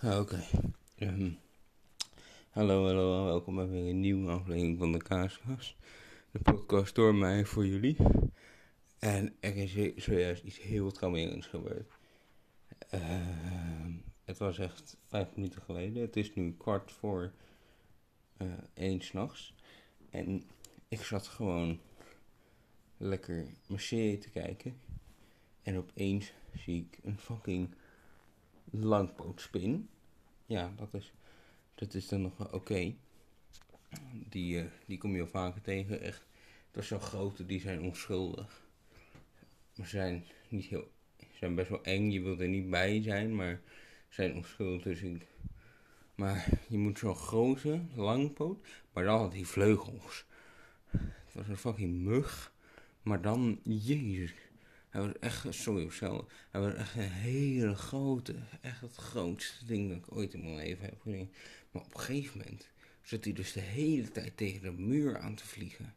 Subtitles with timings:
[0.00, 0.44] Ah, Oké.
[0.94, 1.30] Ehm,
[2.50, 5.76] hallo, hallo, welkom bij weer een nieuwe aflevering van de Kaaskast.
[6.30, 7.96] De podcast door mij voor jullie.
[8.98, 11.92] En er is zo- zojuist iets heel traumerends gebeurd.
[12.90, 13.92] Ehm,
[14.24, 16.02] het was echt vijf minuten geleden.
[16.02, 17.32] Het is nu kwart voor
[18.36, 19.54] eh één s'nachts.
[20.10, 20.42] En
[20.88, 21.80] ik zat gewoon
[22.96, 24.80] lekker mijn serie te kijken.
[25.62, 27.74] En opeens zie ik een fucking
[28.70, 29.88] langpootspin.
[30.46, 31.12] Ja, dat is,
[31.74, 32.94] dat is dan nog oké.
[34.28, 36.00] Die, eh, die kom je al vaker tegen.
[36.00, 36.26] Echt,
[36.70, 38.66] dat zo'n grote, die zijn onschuldig.
[39.76, 40.90] Maar zijn niet heel,
[41.32, 42.10] zijn best wel eng.
[42.10, 43.60] Je wilt er niet bij zijn, maar
[44.08, 44.82] ze zijn onschuldig.
[44.82, 45.26] Dus ik,
[46.14, 50.24] maar je moet zo'n grote, langpoot, maar dan had hij vleugels.
[50.90, 52.52] Het was een fucking mug.
[53.02, 54.34] Maar dan, jezus.
[54.98, 59.64] Hij was echt, sorry of zo, hij was echt een hele grote, echt het grootste
[59.64, 61.32] ding dat ik ooit in mijn leven heb gezien.
[61.70, 62.68] Maar op een gegeven moment
[63.02, 65.94] zat hij dus de hele tijd tegen de muur aan te vliegen.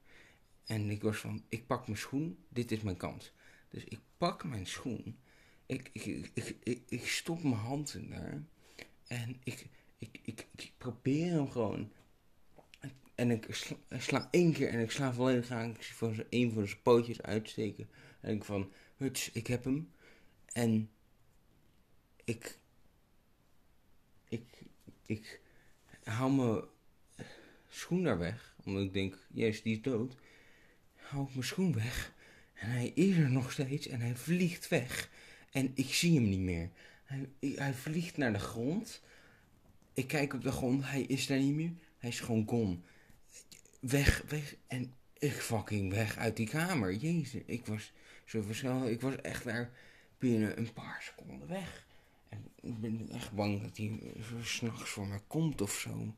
[0.66, 3.32] En ik was van, ik pak mijn schoen, dit is mijn kans.
[3.70, 5.18] Dus ik pak mijn schoen,
[5.66, 6.32] ik, ik,
[6.64, 8.44] ik, ik, stop mijn hand in daar
[9.08, 11.92] en ik, ik, ik, ik probeer hem gewoon.
[13.16, 15.70] En ik sla, één keer en ik sla volledig aan.
[15.70, 17.90] Ik zie van een van zijn pootjes uitsteken.
[18.22, 19.92] En ik van, huts, ik heb hem.
[20.54, 20.90] En
[22.24, 22.58] ik,
[24.30, 24.44] ik,
[25.06, 25.42] ik
[26.04, 26.62] haal mijn
[27.70, 28.56] schoen daar weg.
[28.64, 30.16] Omdat ik denk, jezus, die is dood.
[30.96, 32.14] Haal ik mijn schoen weg.
[32.54, 35.10] En hij is er nog steeds en hij vliegt weg.
[35.52, 36.70] En ik zie hem niet meer.
[37.04, 39.02] Hij, hij vliegt naar de grond.
[39.94, 41.72] Ik kijk op de grond, hij is daar niet meer.
[41.98, 42.78] Hij is gewoon gone.
[43.80, 44.56] Weg, weg.
[44.68, 46.96] En ik fucking weg uit die kamer.
[46.96, 47.92] Jezus, ik was
[48.26, 48.88] zo verschil.
[48.88, 49.72] Ik was echt daar
[50.18, 51.86] binnen een paar seconden weg.
[52.30, 56.16] En ik ben echt bang dat hij zo s'nachts voor me komt of zo.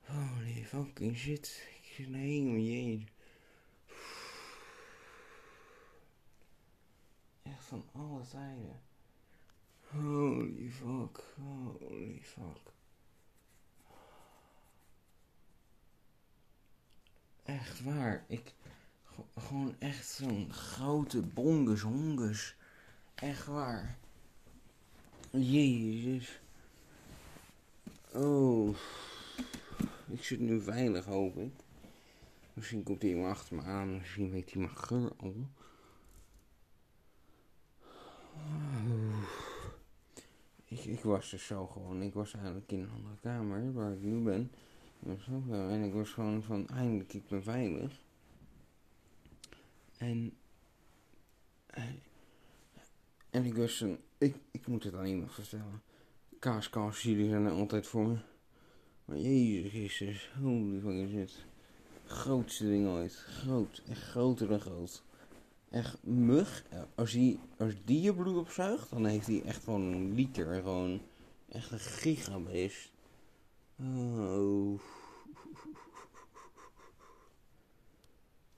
[0.00, 1.68] Holy fucking shit.
[1.82, 3.08] Ik zit helemaal jezus.
[7.42, 8.80] Echt van alle tijden.
[9.80, 11.24] Holy fuck.
[11.36, 12.72] Holy fuck.
[17.44, 18.24] Echt waar.
[18.28, 18.54] Ik.
[19.38, 22.56] Gewoon echt zo'n grote bongus hongus.
[23.14, 23.98] Echt waar.
[25.30, 26.40] Jezus.
[28.12, 28.76] Oh.
[30.06, 31.52] Ik zit nu veilig, hoop ik.
[32.52, 33.96] Misschien komt hij maar achter me aan.
[33.98, 35.34] Misschien weet hij mijn geur al.
[38.34, 39.22] Oh.
[40.64, 42.02] Ik, ik was dus zo gewoon.
[42.02, 44.52] Ik was eigenlijk in een andere kamer waar ik nu ben.
[45.40, 48.00] En ik was gewoon van eindelijk, ik ben veilig.
[50.00, 50.36] En.
[51.66, 51.84] eh,
[53.30, 53.84] En ik was.
[54.18, 55.82] Ik, ik moet het aan iemand vertellen.
[56.38, 58.16] Kaaskast, jullie zijn er altijd voor me.
[59.04, 61.44] Maar Jezus Christus, holy fucking shit.
[62.06, 63.14] Grootste ding ooit.
[63.14, 63.82] Groot.
[63.88, 65.02] Echt groter dan groot.
[65.70, 66.64] Echt mug.
[66.94, 70.54] Als die, als die je bloed opzuigt, dan heeft hij echt gewoon een liter.
[70.54, 71.00] Gewoon
[71.48, 72.90] echt een gigabeest.
[73.78, 74.80] Oh.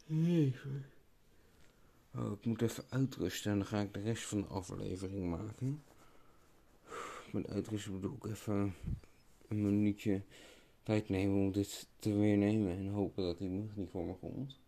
[0.06, 0.82] Jezus.
[2.14, 5.82] Oh, ik moet even uitrusten en dan ga ik de rest van de aflevering maken.
[7.32, 8.74] Met uitrusten bedoel ik even
[9.48, 10.22] een minuutje
[10.82, 14.14] tijd nemen om dit te weer nemen en hopen dat die mug niet voor me
[14.14, 14.60] komt.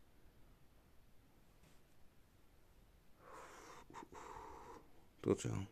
[5.20, 5.66] Tot zo.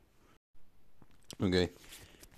[1.39, 1.71] Oké,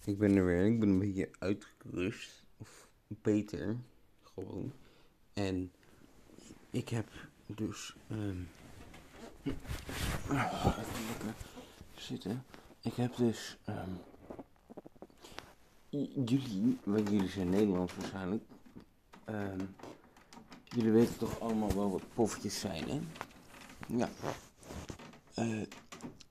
[0.04, 0.66] ik ben er weer.
[0.66, 2.44] Ik ben een beetje uitgerust.
[2.56, 3.76] Of beter,
[4.22, 4.72] gewoon.
[5.32, 5.72] En
[6.70, 7.08] ik heb
[7.46, 7.96] dus.
[8.08, 8.42] ehm
[9.44, 11.34] even lekker
[11.94, 12.44] zitten.
[12.80, 13.56] Ik heb dus.
[13.64, 13.90] ehm
[16.24, 18.42] jullie, want jullie zijn Nederlands waarschijnlijk.
[19.24, 19.60] ehm,
[20.64, 23.00] jullie weten toch allemaal wel wat poffertjes zijn, hè?
[23.96, 24.08] Ja.
[25.34, 25.62] Eh,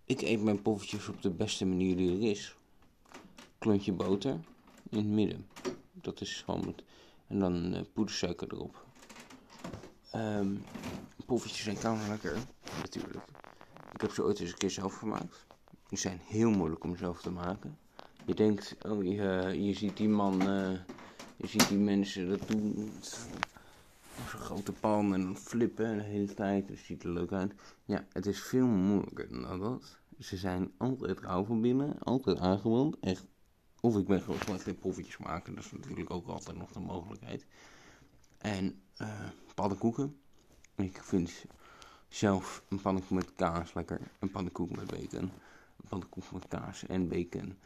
[0.05, 2.55] ik eet mijn poffertjes op de beste manier die er is.
[3.57, 4.39] Klontje boter
[4.89, 5.47] in het midden.
[5.91, 6.75] Dat is gewoon.
[7.27, 8.85] En dan eh, poedersuiker erop.
[10.11, 10.55] Ehm
[11.25, 12.37] poffertjes zijn koud lekker,
[12.77, 13.25] natuurlijk.
[13.93, 15.45] Ik heb ze ooit eens een keer zelf gemaakt.
[15.87, 17.77] Die zijn heel moeilijk om zelf te maken.
[18.25, 20.71] Je denkt, oh je, je ziet die man, eh,
[21.35, 22.91] je ziet die mensen dat doen.
[24.29, 26.69] Zo'n grote pan en flippen de hele tijd.
[26.69, 27.53] Het ziet er leuk uit.
[27.85, 29.99] Ja, het is veel moeilijker dan dat.
[30.19, 32.99] Ze zijn altijd rauw van binnen, altijd aangewoond.
[32.99, 33.25] Echt.
[33.81, 35.55] Of ik ben gewoon slecht in poffertjes maken.
[35.55, 37.45] Dat is natuurlijk ook altijd nog de mogelijkheid.
[38.37, 40.17] En eh pannenkoeken.
[40.75, 41.45] Ik vind
[42.13, 43.99] zelf een pannenkoek met kaas lekker.
[44.19, 45.31] Een pannenkoek met bacon.
[45.77, 47.57] Een pannenkoek met kaas en bacon.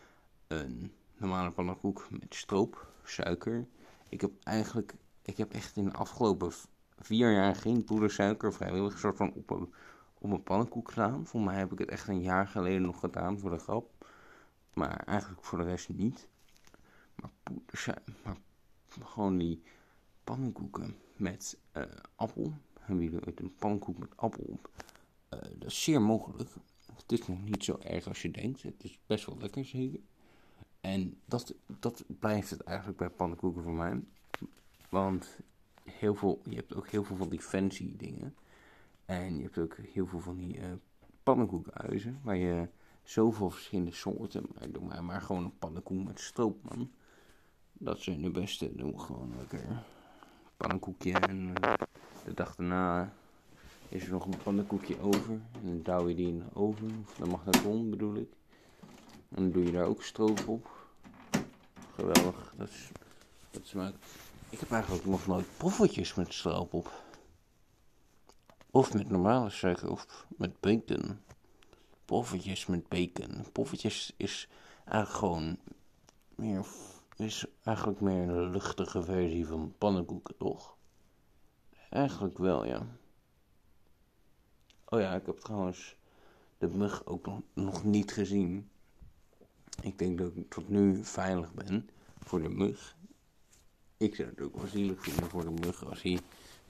[0.47, 3.67] Een normale pannenkoek met stroop, suiker.
[4.09, 6.51] Ik heb eigenlijk, ik heb echt in de afgelopen
[6.99, 9.73] vier jaar geen poedersuiker vrijwillig soort van op een,
[10.17, 11.25] op een pannenkoek gedaan.
[11.25, 14.07] Volgens mij heb ik het echt een jaar geleden nog gedaan voor de grap.
[14.73, 16.27] Maar eigenlijk voor de rest niet.
[17.15, 18.37] Maar poedersuiker, maar
[19.03, 19.63] gewoon die
[20.23, 21.83] pannenkoeken met uh,
[22.15, 22.53] appel.
[22.87, 24.69] Hebben jullie een pannenkoek met appel op?
[25.33, 26.49] Uh, dat is zeer mogelijk.
[26.95, 28.63] Het is nog niet zo erg als je denkt.
[28.63, 29.99] Het is best wel lekker zeker.
[30.81, 34.01] En dat, dat blijft het eigenlijk bij pannenkoeken voor mij.
[34.89, 35.39] Want
[35.83, 38.35] heel veel, je hebt ook heel veel van die fancy dingen.
[39.05, 42.13] En je hebt ook heel veel van die uh.
[42.23, 42.69] Waar je
[43.03, 44.45] zoveel verschillende soorten.
[44.53, 46.91] Maar doe maar, maar gewoon een pannenkoek met stroop, man.
[47.73, 48.75] Dat zijn de beste.
[48.75, 49.83] Doen we gewoon lekker
[50.57, 51.13] pannenkoekje.
[51.13, 51.73] En uh,
[52.27, 53.13] de dag daarna
[53.89, 55.31] is er nog een pannenkoekje over.
[55.31, 57.05] En dan douw je die in de oven.
[57.07, 58.29] Of de magnetron bedoel ik.
[59.29, 60.69] En dan doe je daar ook stroop op.
[61.93, 62.53] Geweldig.
[62.57, 62.89] Dat, is,
[63.51, 64.05] dat smaakt.
[64.49, 66.91] Ik heb eigenlijk nog nooit poffertjes met stroop op.
[68.71, 71.19] Of met normale suiker of met bacon.
[72.05, 73.45] Poffertjes met bacon.
[73.51, 74.47] Poffertjes is
[74.85, 75.57] eigenlijk gewoon
[76.35, 76.65] meer.
[77.15, 80.76] Is eigenlijk meer een luchtige versie van pannenkoeken, toch?
[81.89, 82.87] Eigenlijk wel, ja.
[84.85, 85.95] Oh ja, ik heb trouwens
[86.57, 88.69] de mug ook nog, niet gezien.
[89.81, 91.89] Ik denk dat ik tot nu veilig ben
[92.19, 92.95] voor de mug.
[93.97, 96.19] Ik zou het ook wel zielig vinden voor de mug als hij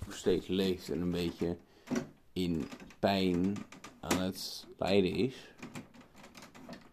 [0.05, 1.57] nog steeds leeft en een beetje
[2.33, 2.67] in
[2.99, 3.57] pijn
[3.99, 5.53] aan het lijden is.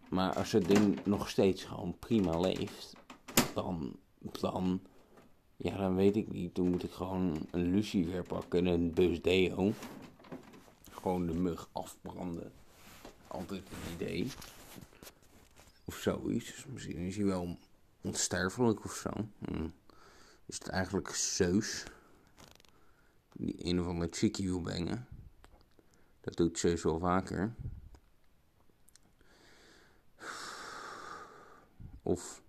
[0.09, 2.95] Maar als het ding nog steeds gewoon prima leeft,
[3.53, 3.95] dan,
[4.39, 4.81] dan,
[5.57, 6.55] ja, dan weet ik niet.
[6.55, 9.73] Dan moet ik gewoon een lucifer pakken en een bus deo.
[10.91, 12.51] Gewoon de mug afbranden.
[13.27, 14.31] Altijd een idee.
[15.85, 16.65] Of zoiets.
[16.65, 17.57] Misschien is hij wel
[18.01, 19.09] onsterfelijk of zo.
[19.45, 19.67] Hm.
[20.45, 21.83] Is het eigenlijk Zeus?
[23.33, 25.07] Die een of andere chickie wil brengen.
[26.21, 27.55] Dat doet Zeus wel vaker.
[32.01, 32.41] Of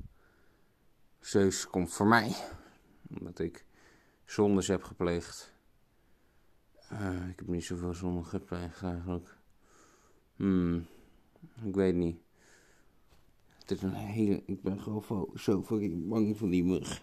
[1.20, 2.36] Zeus komt voor mij.
[3.18, 3.64] Omdat ik
[4.24, 5.54] zondes heb gepleegd.
[6.92, 9.38] Uh, ik heb niet zoveel zonde gepleegd eigenlijk.
[10.36, 10.86] Hmm,
[11.62, 12.16] ik weet niet.
[13.58, 14.42] Het is een hele.
[14.46, 17.02] Ik ben gewoon zo fucking bang van die mug.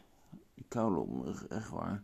[0.54, 2.04] Die koude echt waar.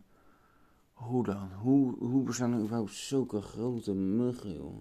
[0.94, 1.51] Hoe dan?
[1.54, 4.78] Hoe, hoe bestaan er überhaupt zulke grote muggen, joh?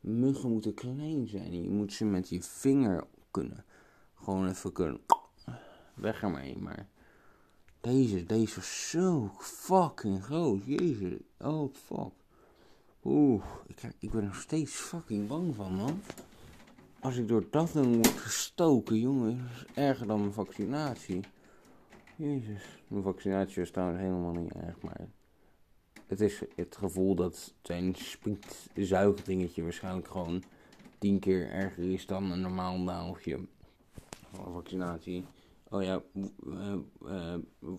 [0.00, 1.62] Muggen moeten klein zijn.
[1.62, 3.64] Je moet ze met je vinger kunnen.
[4.14, 5.00] Gewoon even kunnen.
[5.94, 6.88] Weg ermee, maar.
[7.80, 10.64] Deze, deze is zo fucking groot.
[10.64, 11.18] Jezus.
[11.38, 12.12] Oh, fuck.
[13.04, 16.00] Oeh, ik, ik ben er nog steeds fucking bang van, man.
[17.00, 21.20] Als ik door dat ding word gestoken, jongen, is erger dan mijn vaccinatie.
[22.16, 22.62] Jezus.
[22.88, 25.08] Mijn vaccinatie was trouwens helemaal niet erg, maar...
[26.06, 27.94] Het is het gevoel dat zijn
[28.74, 30.42] zuigdingetje waarschijnlijk gewoon
[30.98, 33.38] tien keer erger is dan een normaal naaltje
[34.32, 35.24] van vaccinatie.
[35.70, 36.02] Oh ja,
[36.46, 37.34] uh, uh,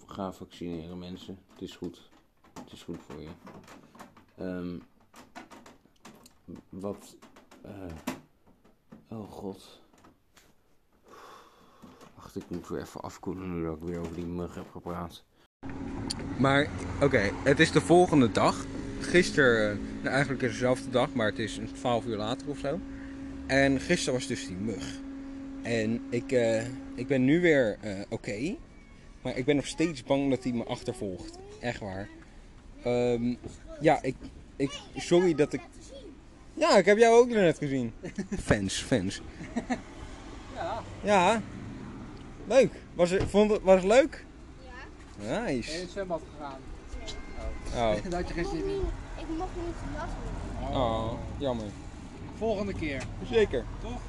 [0.06, 1.39] ga vaccineren mensen.
[1.53, 2.09] Het is goed.
[2.63, 3.30] Het is goed voor je.
[4.39, 4.81] Um,
[6.69, 7.18] wat.
[7.65, 9.81] Uh, oh god.
[12.15, 15.23] Wacht, ik moet weer even afkoelen nu dat ik weer over die mug heb gepraat.
[16.40, 16.69] Maar,
[17.02, 18.66] oké, het is de volgende dag.
[18.99, 22.57] Gisteren, nou eigenlijk is het dezelfde dag, maar het is een 12 uur later of
[22.57, 22.80] zo.
[23.47, 24.99] En gisteren was dus die mug.
[25.61, 26.63] En ik, uh,
[26.95, 28.56] ik ben nu weer uh, oké.
[29.21, 31.37] maar ik ben nog steeds bang dat hij me achtervolgt.
[31.59, 32.09] Echt waar.
[32.85, 33.37] Um,
[33.81, 34.16] ja, ik,
[34.56, 35.61] ik, sorry dat ik
[36.59, 37.94] ja, ik heb jou ook net gezien.
[38.49, 39.21] Fans, fans.
[40.56, 40.81] Ja.
[41.04, 41.42] Ja.
[42.47, 42.71] Leuk.
[42.94, 44.25] Was het, vond het, was het leuk?
[45.19, 45.42] Ja.
[45.42, 45.45] Nice.
[45.45, 46.59] Ben je in het zwembad gegaan?
[47.75, 47.95] Oh.
[47.95, 48.11] oh.
[48.11, 48.81] dat je geen zin in.
[49.18, 50.78] Ik mocht niet lachen.
[50.80, 51.66] Oh, jammer.
[52.37, 53.04] Volgende keer.
[53.30, 53.66] Zeker.
[53.81, 54.01] Toch?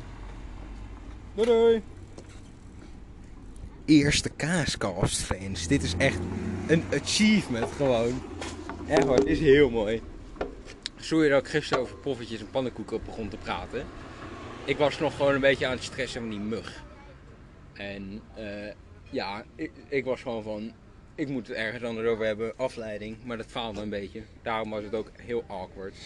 [1.41, 1.83] Doei doei.
[3.85, 5.67] Eerste kaaskast fans.
[5.67, 6.19] Dit is echt
[6.69, 8.23] een achievement gewoon.
[8.87, 10.03] Echt hoor, het is heel mooi.
[10.97, 13.87] Sorry dat ik gisteren over poffertjes en pannenkoeken begon te praten.
[14.65, 16.85] Ik was nog gewoon een beetje aan het stressen van die mug.
[17.73, 18.73] En uh,
[19.11, 20.73] ja, ik, ik, was gewoon van,
[21.15, 23.17] ik moet het ergens anders over hebben, afleiding.
[23.25, 24.23] Maar dat faalde een beetje.
[24.43, 25.97] Daarom was het ook heel awkward.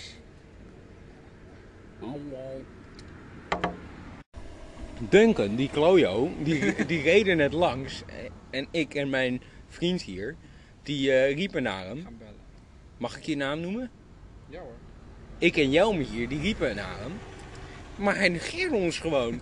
[5.09, 8.03] Duncan, die klojo, die, die reden net langs.
[8.51, 10.37] En ik en mijn vriend hier,
[10.83, 12.07] die uh, riepen naar hem.
[12.97, 13.91] Mag ik je naam noemen?
[14.49, 14.77] Ja hoor.
[15.39, 17.13] Ik en Jelme hier, die riepen naar hem.
[17.97, 19.35] Maar hij negeerde ons gewoon.
[19.35, 19.41] Ik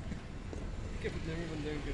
[1.03, 1.93] heb het nummer van Duncan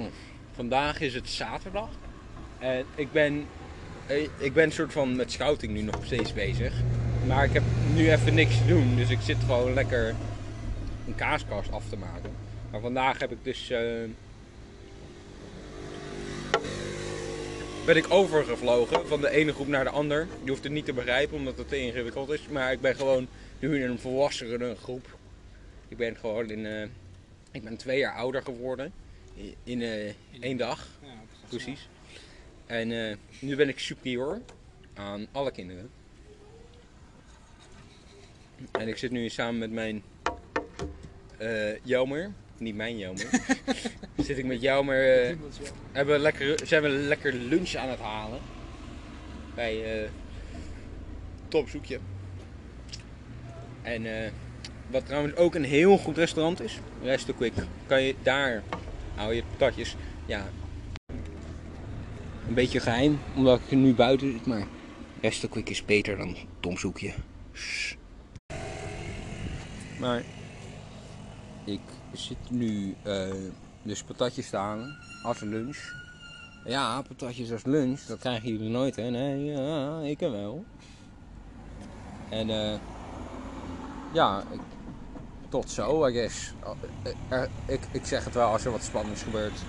[0.00, 0.12] niet.
[0.52, 1.88] Vandaag is het zaterdag.
[2.58, 3.46] En ik ben,
[4.06, 6.74] eh, ik ben soort van met scouting nu nog steeds bezig.
[7.26, 7.62] Maar ik heb
[7.94, 8.96] nu even niks te doen.
[8.96, 10.14] Dus ik zit gewoon lekker
[11.06, 12.30] een kaaskast af te maken.
[12.70, 13.70] Maar vandaag heb ik dus...
[13.70, 13.80] eh,
[17.86, 20.26] ben ik overgevlogen van de ene groep naar de ander.
[20.44, 22.48] Je hoeft het niet te begrijpen omdat het te ingewikkeld is.
[22.48, 23.28] Maar ik ben gewoon
[23.58, 25.18] nu in een volwassene groep.
[25.88, 26.66] Ik ben gewoon in...
[26.66, 26.88] eh,
[27.50, 28.92] ik ben twee jaar ouder geworden.
[29.34, 31.08] In, in eh, één dag, Ja,
[31.48, 31.88] precies.
[32.66, 34.40] En nu ben ik superieur
[34.94, 35.90] aan alle kinderen.
[38.72, 40.02] En ik zit nu samen met mijn
[41.42, 42.30] eh Jelmer.
[42.58, 43.26] Niet mijn Jelmer.
[44.16, 45.20] zit ik met Jelmer...
[45.22, 45.36] eh, Ja.
[45.92, 48.40] hebben we lekker, zijn we lekker lunch aan het halen.
[49.54, 50.08] Bij eh
[51.48, 51.98] Topzoekje.
[53.82, 54.30] En eh,
[54.90, 56.78] wat trouwens ook een heel goed restaurant is.
[57.02, 57.52] Resto Quick.
[57.86, 58.62] Kan je daar
[59.14, 59.96] hou je patatjes.
[60.26, 60.48] Ja.
[62.48, 64.66] Een beetje geheim, omdat ik nu buiten zit, maar
[65.20, 67.12] Resto Quick is beter dan Tomzoekje.
[67.54, 67.94] Shh.
[69.98, 70.22] Maar
[71.64, 71.80] ik
[72.12, 73.34] zit nu eh,
[73.82, 75.92] dus patatjes te halen als lunch.
[76.64, 79.10] Ja, patatjes als lunch, dat krijgen jullie nooit hè?
[79.10, 80.64] Nee, ja, ik wel.
[82.28, 82.78] En eh
[84.12, 84.60] ja, ik,
[85.48, 86.54] tot zo, I guess.
[87.28, 89.60] Eh, eh, ik, ik zeg het wel als er wat spannends gebeurt.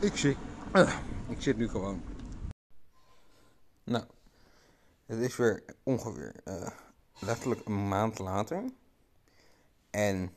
[0.00, 0.36] Ik zit,
[0.72, 2.02] eh, ik zit nu gewoon.
[3.84, 4.04] Nou,
[5.06, 6.34] het is weer ongeveer
[7.18, 8.64] letterlijk een maand later.
[9.92, 10.34] En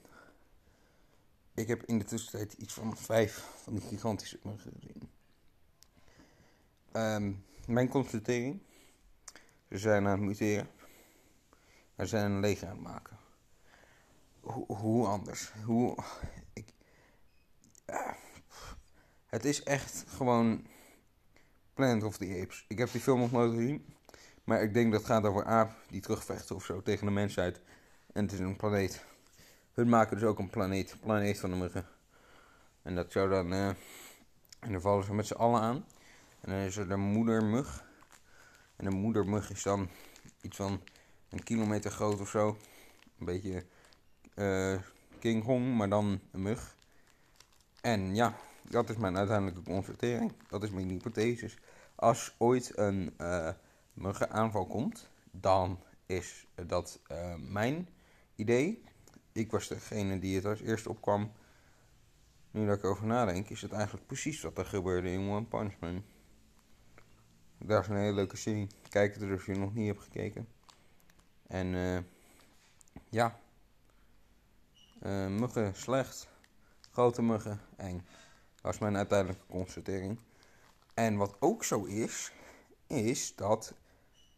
[1.53, 5.09] ik heb in de tussentijd iets van vijf van die gigantische muggen gezien.
[6.91, 7.33] Ehm,
[7.67, 8.62] mijn constatering.
[9.69, 10.67] Ze zijn aan het muteren.
[11.97, 13.17] Ze zijn een leger aan het maken.
[14.67, 15.51] Hoe, anders?
[15.65, 15.97] Hoe...
[16.53, 16.65] Ik,
[17.85, 18.15] ja,
[19.25, 20.67] het is echt gewoon
[21.74, 22.65] Planet of the Apes.
[22.67, 23.95] Ik heb die film nog nooit gezien.
[24.43, 27.62] Maar ik denk dat het gaat over aap die terugvechten of zo tegen de mensheid.
[28.13, 29.05] En het is een planeet.
[29.75, 30.96] Hun maken dus ook een planeet.
[31.00, 31.86] Planeet van de muggen.
[32.82, 33.53] En dat zou dan...
[33.53, 33.67] eh,
[34.60, 35.86] en dan vallen ze met z'n allen aan.
[36.41, 37.84] En dan is er de moedermug.
[38.75, 39.89] En de moedermug is dan
[40.41, 40.82] iets van
[41.29, 42.58] een kilometer groot of zo.
[43.20, 43.65] Een beetje
[44.34, 44.75] eh
[45.20, 46.75] King Kong, maar dan een mug.
[47.82, 50.34] En ja, dat is mijn uiteindelijke constatering.
[50.50, 51.51] Dat is mijn hypothese.
[51.96, 53.50] Als ooit een eh
[53.94, 57.00] muggenaanval komt, dan is dat
[57.38, 57.89] mijn
[58.36, 58.84] idee.
[59.36, 61.32] Ik was degene die het als eerste opkwam.
[62.51, 65.74] Nu dat ik erover nadenk, is het eigenlijk precies wat er gebeurde in One Punch
[65.80, 66.04] Man.
[67.58, 68.68] Dat is een hele leuke serie.
[68.89, 70.48] Kijk het er als je nog niet hebt gekeken.
[71.48, 72.04] En eh,
[73.10, 73.39] ja.
[75.00, 76.27] Eh, muggen slecht.
[76.92, 78.06] Grote muggen eng.
[78.62, 80.20] Dat is mijn uiteindelijke constatering.
[80.94, 82.32] En wat ook zo is,
[82.88, 83.74] is dat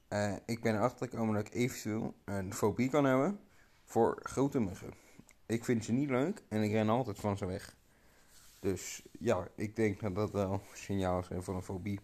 [0.08, 3.40] eh, ik ben erachter gekomen dat ik eventueel een fobie kan hebben
[3.88, 4.94] voor grote muggen.
[5.46, 7.76] Ik vind ze niet leuk en ik ren altijd van ze weg.
[8.60, 12.00] Dus ja, ik denk dat dat wel signaal zijn voor een fobie.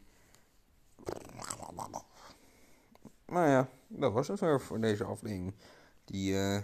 [3.25, 5.53] Nou ja, dat was het weer voor deze aflevering.
[6.05, 6.61] Die eh,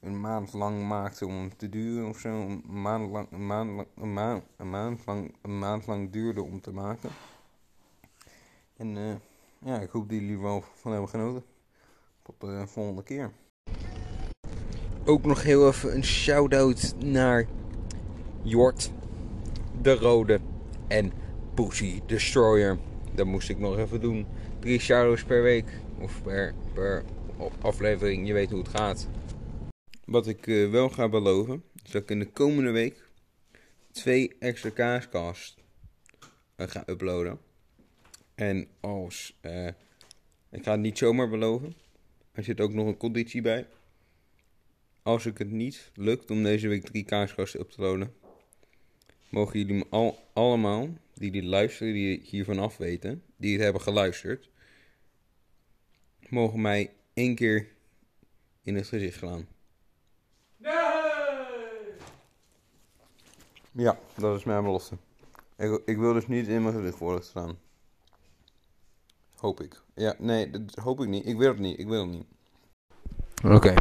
[0.00, 2.28] een maand lang maakte om te duren of zo.
[2.28, 6.42] Een maand lang, een maand, lang- een maand, een maand lang, een maand lang duurde
[6.42, 7.10] om te maken.
[8.76, 9.14] En eh,
[9.58, 11.44] ja, ik hoop dat jullie wel van hebben genoten.
[12.22, 13.32] Tot de volgende keer.
[15.10, 17.46] Ook nog heel even een shout-out naar
[18.42, 18.92] Jort,
[19.82, 20.40] de Rode
[20.88, 21.12] en
[21.54, 22.78] Pussy Destroyer.
[23.14, 24.26] Dat moest ik nog even doen.
[24.58, 25.64] Drie shout-outs per week
[25.98, 27.04] of per, per
[27.60, 28.26] aflevering.
[28.26, 29.08] Je weet hoe het gaat.
[30.04, 33.10] Wat ik eh, wel ga beloven, is dat ik in de komende week
[33.92, 35.56] twee extra kaaskast
[36.56, 37.38] eh, ga uploaden.
[38.34, 39.66] En als, eh,
[40.50, 41.74] ik ga het niet zomaar beloven,
[42.32, 43.66] er zit ook nog een conditie bij.
[45.02, 48.14] Als ik het niet lukt om deze week drie kaaskasten up te loaden,
[49.28, 53.82] mogen jullie me al, allemaal, die dit luisteren, die hiervan af weten, die het hebben
[53.82, 54.50] geluisterd,
[56.28, 57.68] mogen mij één keer
[58.62, 59.46] in het gezicht slaan.
[63.72, 64.96] Ja, dat is mijn belofte.
[65.56, 67.58] Ik, ik wil dus niet in mijn gezicht worden staan.
[69.36, 69.82] Hoop ik.
[69.94, 71.26] Ja, nee, dat hoop ik niet.
[71.26, 71.78] Ik wil het niet.
[71.78, 72.26] Ik wil het niet.
[73.44, 73.74] Oké.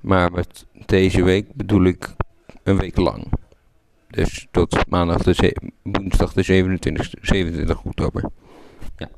[0.00, 2.14] Maar met deze week bedoel ik
[2.62, 3.26] een week lang.
[4.10, 8.24] Dus tot maandag de woensdag de 27, 27 oktober.
[8.96, 9.08] Ja.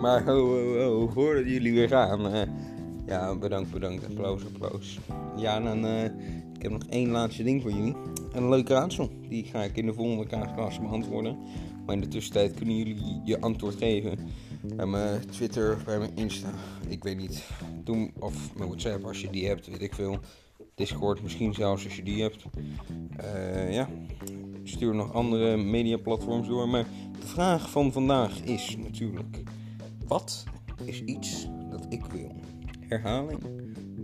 [0.00, 2.26] Maar ho, ho, ho, voordat jullie weer gaan.
[2.26, 2.48] eh,
[3.06, 4.04] Ja, bedankt, bedankt.
[4.06, 4.98] Applaus, applaus.
[5.36, 6.04] Ja, dan, eh,
[6.54, 7.94] ik heb nog één laatste ding voor jullie.
[8.32, 9.10] Een leuk raadsel.
[9.28, 11.36] Die ga ik in de volgende kaaskast beantwoorden.
[11.86, 14.18] Maar in de tussentijd kunnen jullie je antwoord geven.
[14.64, 16.50] Bij mijn Twitter, bij mijn Insta.
[16.88, 17.44] Ik weet niet.
[17.84, 20.18] Doe, of mijn WhatsApp als je die hebt, weet ik veel.
[20.74, 22.44] Discord misschien zelfs als je die hebt.
[23.16, 23.88] Eh, ja,
[24.64, 26.68] stuur nog andere mediaplatforms door.
[26.68, 26.86] Maar
[27.20, 29.42] de vraag van vandaag is natuurlijk:
[30.06, 30.44] wat
[30.84, 32.34] is iets dat ik wil?
[32.88, 33.40] Herhaling: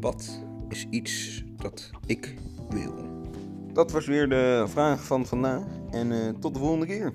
[0.01, 2.35] wat is iets dat ik
[2.69, 2.95] wil?
[3.73, 7.13] Dat was weer de vraag van vandaag en eh, tot de volgende keer.